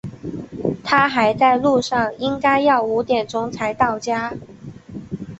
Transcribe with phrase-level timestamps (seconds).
[0.83, 4.33] 他还在路上，应该要五点钟才能到家。